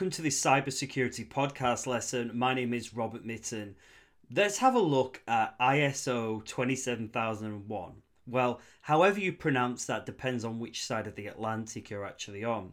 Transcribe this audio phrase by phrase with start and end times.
[0.00, 2.30] welcome to this cybersecurity podcast lesson.
[2.32, 3.74] My name is Robert Mitten.
[4.34, 7.92] Let's have a look at ISO 27001.
[8.26, 12.72] Well, however you pronounce that depends on which side of the Atlantic you're actually on.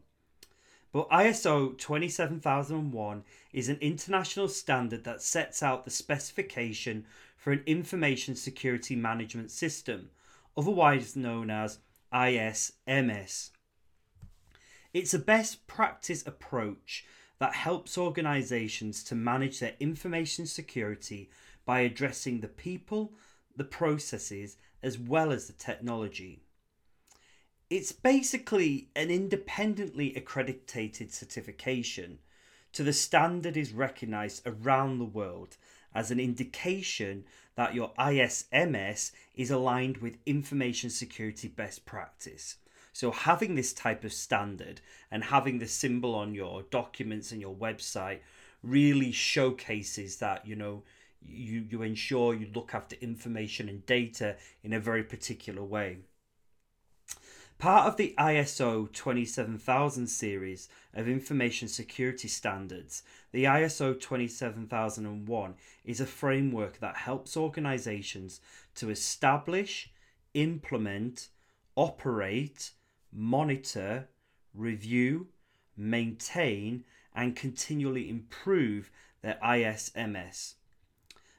[0.94, 7.06] But ISO 27001 is an international standard that sets out the specification
[7.36, 10.12] for an information security management system,
[10.56, 11.80] otherwise known as
[12.14, 13.50] ISMS.
[14.94, 17.06] It's a best practice approach
[17.40, 21.30] that helps organizations to manage their information security
[21.66, 23.14] by addressing the people,
[23.56, 26.42] the processes, as well as the technology.
[27.70, 32.20] It's basically an independently accredited certification
[32.72, 35.58] to the standard is recognized around the world
[35.94, 42.58] as an indication that your ISMS is aligned with information security best practice.
[42.98, 44.82] So having this type of standard
[45.12, 48.22] and having the symbol on your documents and your website
[48.64, 50.82] really showcases that, you know,
[51.22, 56.00] you, you ensure you look after information and data in a very particular way.
[57.60, 65.54] Part of the ISO 27000 series of information security standards, the ISO 27001
[65.86, 68.42] is a framework that helps organizations
[68.74, 69.92] to establish,
[70.34, 71.30] implement,
[71.76, 72.72] operate,
[73.18, 74.08] monitor,
[74.54, 75.28] review,
[75.76, 76.84] maintain,
[77.16, 80.54] and continually improve their ISMS.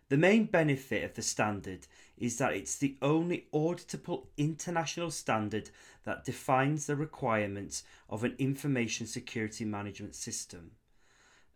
[0.08, 5.70] The main benefit of the standard is that it's the only auditable international standard
[6.04, 10.72] that defines the requirements of an information security management system.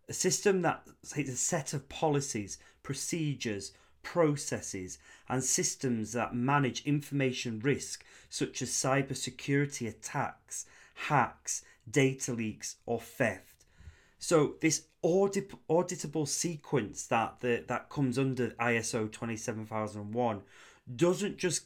[0.07, 3.71] A system that is a set of policies, procedures,
[4.03, 12.99] processes, and systems that manage information risk, such as cybersecurity attacks, hacks, data leaks, or
[12.99, 13.65] theft.
[14.19, 20.41] So, this audit, auditable sequence that, the, that comes under ISO 27001
[20.95, 21.65] doesn't just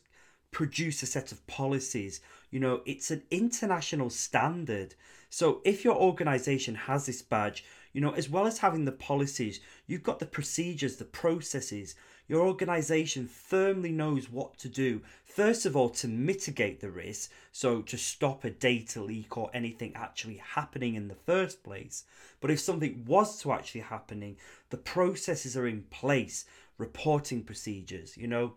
[0.51, 2.19] produce a set of policies.
[2.49, 4.95] You know, it's an international standard.
[5.29, 7.63] So if your organization has this badge,
[7.97, 11.95] you know, as well as having the policies, you've got the procedures, the processes,
[12.27, 15.01] your organization firmly knows what to do.
[15.25, 19.93] First of all, to mitigate the risk, so to stop a data leak or anything
[19.95, 22.03] actually happening in the first place.
[22.39, 24.37] But if something was to actually happening,
[24.69, 26.45] the processes are in place,
[26.77, 28.53] reporting procedures, you know,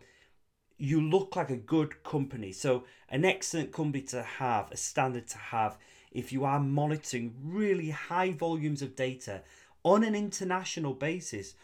[0.76, 2.52] you look like a good company.
[2.52, 5.78] So, an excellent company to have, a standard to have
[6.10, 9.42] if you are monitoring really high volumes of data
[9.84, 11.54] on an international basis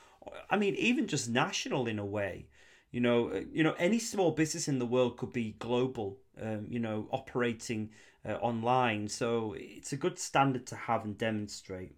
[0.50, 2.46] I mean, even just national in a way.
[2.90, 6.18] You know, uh, you know, any small business in the world could be global.
[6.40, 7.90] Um, you know, operating
[8.26, 11.96] uh, online, so it's a good standard to have and demonstrate.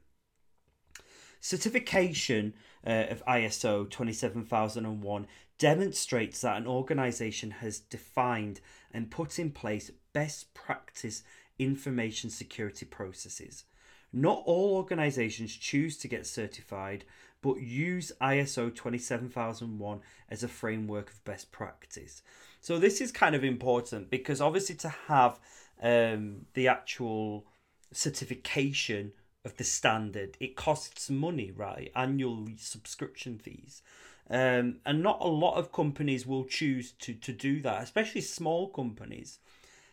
[1.40, 2.54] Certification
[2.86, 5.26] uh, of ISO 27001
[5.58, 8.60] demonstrates that an organization has defined
[8.92, 11.24] and put in place best practice
[11.58, 13.64] information security processes.
[14.12, 17.04] Not all organizations choose to get certified,
[17.42, 22.22] but use ISO 27001 as a framework of best practice.
[22.60, 25.38] So this is kind of important because obviously to have
[25.82, 27.46] um, the actual
[27.92, 29.12] certification
[29.44, 31.92] of the standard, it costs money, right?
[31.94, 33.82] Annual subscription fees.
[34.30, 38.68] Um, and not a lot of companies will choose to, to do that, especially small
[38.68, 39.38] companies.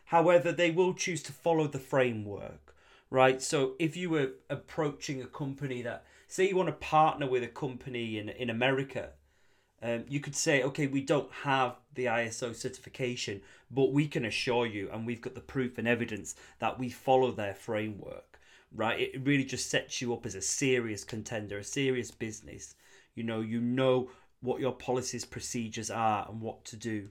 [0.05, 2.75] However, they will choose to follow the framework,
[3.09, 3.41] right?
[3.41, 7.47] So if you were approaching a company that say you want to partner with a
[7.47, 9.11] company in in America,
[9.81, 14.65] um, you could say, okay, we don't have the ISO certification, but we can assure
[14.65, 18.39] you, and we've got the proof and evidence that we follow their framework.
[18.73, 18.99] Right?
[18.99, 22.75] It really just sets you up as a serious contender, a serious business.
[23.15, 24.09] You know, you know
[24.41, 27.09] what your policies, procedures are, and what to do.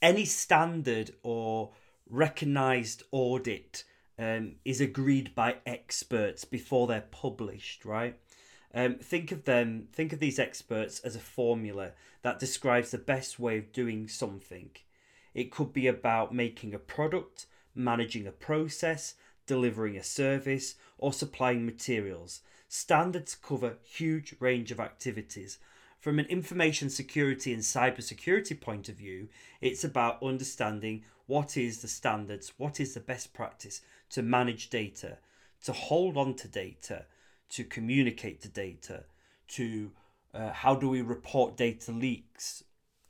[0.00, 1.72] Any standard or
[2.08, 3.84] recognized audit
[4.18, 8.18] um, is agreed by experts before they're published, right?
[8.74, 13.38] Um, think of them, think of these experts as a formula that describes the best
[13.38, 14.70] way of doing something.
[15.34, 19.14] It could be about making a product, managing a process,
[19.46, 22.42] delivering a service, or supplying materials.
[22.68, 25.58] Standards cover huge range of activities.
[26.00, 29.28] From an information security and cybersecurity point of view,
[29.60, 35.18] it's about understanding what is the standards, what is the best practice to manage data,
[35.64, 37.06] to hold on to data,
[37.50, 39.04] to communicate the data,
[39.48, 39.90] to
[40.34, 42.62] uh, how do we report data leaks,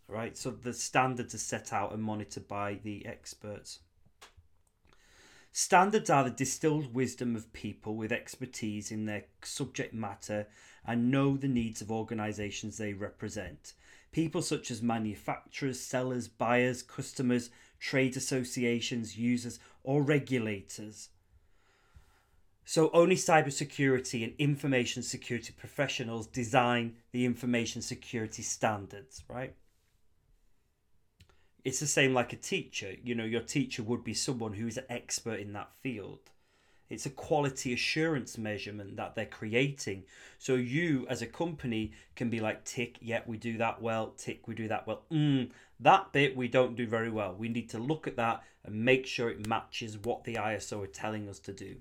[0.09, 0.37] right?
[0.37, 3.81] So the standards are set out and monitored by the experts.
[5.59, 10.49] Standards are the distilled wisdom of people with expertise in their subject matter
[10.85, 13.73] and know the needs of organisations they represent.
[14.13, 17.49] People such as manufacturers, sellers, buyers, customers,
[17.81, 21.09] trade associations, users, or regulators.
[22.67, 29.55] So only cybersecurity and information security professionals design the information security standards, right?
[31.67, 32.95] It's the same like a teacher.
[33.03, 36.21] You know, your teacher would be someone who's an expert in that field.
[36.89, 40.05] It's a quality assurance measurement that they're creating.
[40.39, 44.15] So you, as a company, can be like, tick, yeah, we do that well.
[44.17, 45.03] Tick, we do that well.
[45.11, 47.35] Mm, that bit we don't do very well.
[47.37, 50.87] We need to look at that and make sure it matches what the ISO are
[50.87, 51.79] telling us to do.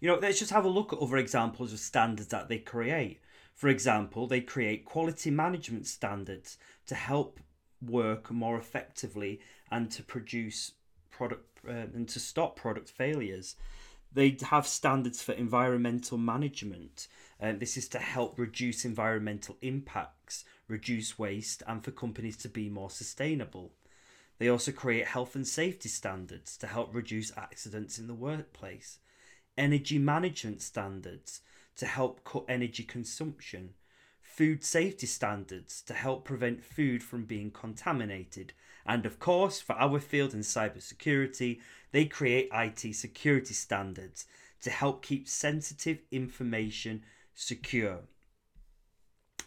[0.00, 3.20] You know, let's just have a look at other examples of standards that they create.
[3.54, 6.58] For example, they create quality management standards
[6.88, 7.40] to help
[7.88, 9.40] work more effectively
[9.70, 10.72] and to produce
[11.10, 13.56] product uh, and to stop product failures.
[14.12, 17.08] They have standards for environmental management.
[17.40, 22.68] Uh, this is to help reduce environmental impacts, reduce waste, and for companies to be
[22.68, 23.72] more sustainable.
[24.38, 28.98] They also create health and safety standards to help reduce accidents in the workplace
[29.56, 31.40] energy management standards
[31.76, 33.74] to help cut energy consumption,
[34.34, 38.52] food safety standards to help prevent food from being contaminated,
[38.84, 41.60] and of course, for our field in cybersecurity,
[41.92, 44.26] they create IT security standards
[44.60, 48.00] to help keep sensitive information secure.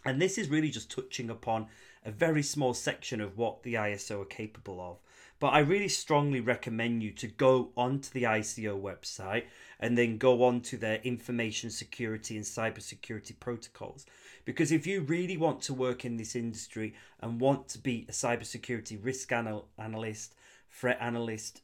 [0.08, 1.66] And this is really just touching upon
[2.02, 4.96] a very small section of what the ISO are capable of.
[5.38, 9.44] But I really strongly recommend you to go onto the ICO website
[9.78, 14.06] and then go on to their information security and cybersecurity protocols.
[14.46, 18.12] Because if you really want to work in this industry and want to be a
[18.12, 20.34] cybersecurity risk anal- analyst,
[20.70, 21.60] threat analyst,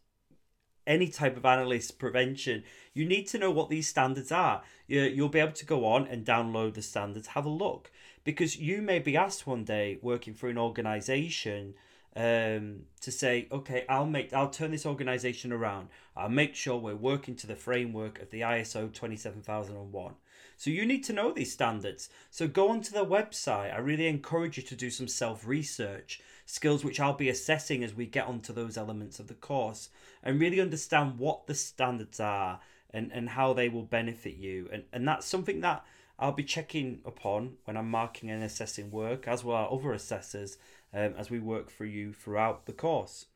[0.87, 4.63] any type of analyst prevention, you need to know what these standards are.
[4.87, 7.91] You'll be able to go on and download the standards, have a look.
[8.23, 11.75] Because you may be asked one day working for an organization
[12.17, 15.89] um, to say, okay, I'll make, I'll turn this organization around.
[16.17, 20.15] I'll make sure we're working to the framework of the ISO 27001.
[20.57, 22.09] So you need to know these standards.
[22.31, 23.75] So go onto their website.
[23.75, 27.95] I really encourage you to do some self research, skills which I'll be assessing as
[27.95, 29.89] we get onto those elements of the course,
[30.25, 32.59] and really understand what the standards are
[32.91, 34.69] and, and how they will benefit you.
[34.73, 35.85] And, and that's something that
[36.19, 40.57] I'll be checking upon when I'm marking and assessing work, as well as other assessors,
[40.93, 43.27] um, as we work for you throughout the course.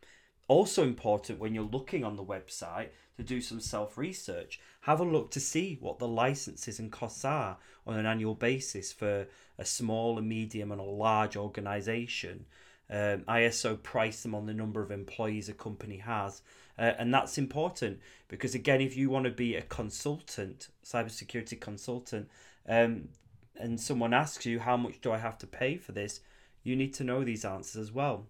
[0.47, 5.05] Also important when you're looking on the website to do some self research, have a
[5.05, 9.27] look to see what the licenses and costs are on an annual basis for
[9.59, 12.47] a small, a medium, and a large organization.
[12.91, 16.41] Um, ISO price them on the number of employees a company has.
[16.79, 22.29] Uh, and that's important because, again, if you want to be a consultant, cybersecurity consultant,
[22.69, 23.09] um,
[23.57, 26.21] and someone asks you, How much do I have to pay for this?
[26.63, 28.27] you need to know these answers as well.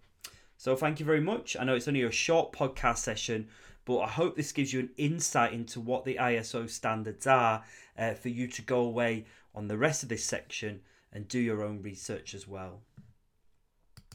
[0.56, 1.56] So, thank you very much.
[1.58, 3.48] I know it's only a short podcast session,
[3.84, 7.64] but I hope this gives you an insight into what the ISO standards are
[7.96, 10.80] uh, for you to go away on the rest of this section
[11.12, 12.82] and do your own research as well.